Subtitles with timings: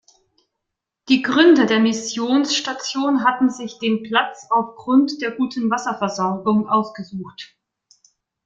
[1.09, 7.55] Die Gründer der Missionsstation hatten sich den Platz aufgrund der guten Wasserversorgung ausgesucht.